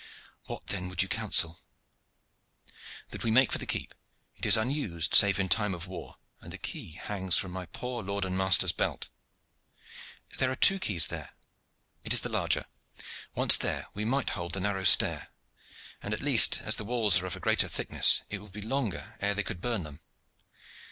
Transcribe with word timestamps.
"What, 0.45 0.65
then, 0.65 0.89
would 0.89 1.03
you 1.03 1.07
counsel?" 1.07 1.59
"That 3.09 3.23
we 3.23 3.29
make 3.29 3.51
for 3.51 3.59
the 3.59 3.67
keep. 3.67 3.93
It 4.35 4.47
is 4.47 4.57
unused, 4.57 5.13
save 5.13 5.39
in 5.39 5.47
time 5.47 5.75
of 5.75 5.85
war, 5.85 6.15
and 6.39 6.51
the 6.51 6.57
key 6.57 6.93
hangs 6.93 7.37
from 7.37 7.51
my 7.51 7.67
poor 7.67 8.01
lord 8.01 8.25
and 8.25 8.35
master's 8.35 8.71
belt." 8.71 9.09
"There 10.39 10.49
are 10.49 10.55
two 10.55 10.79
keys 10.79 11.05
there." 11.05 11.35
"It 12.03 12.15
is 12.15 12.21
the 12.21 12.29
larger. 12.29 12.65
Once 13.35 13.57
there, 13.57 13.89
we 13.93 14.03
might 14.03 14.31
hold 14.31 14.53
the 14.53 14.59
narrow 14.59 14.85
stair; 14.85 15.27
and 16.01 16.15
at 16.15 16.21
least, 16.21 16.61
as 16.63 16.77
the 16.77 16.83
walls 16.83 17.21
are 17.21 17.27
of 17.27 17.35
a 17.35 17.39
greater 17.39 17.67
thickness, 17.67 18.23
it 18.27 18.39
would 18.41 18.53
be 18.53 18.61
longer 18.63 19.15
ere 19.21 19.35
they 19.35 19.43
could 19.43 19.61
burn 19.61 19.83
them. 19.83 19.99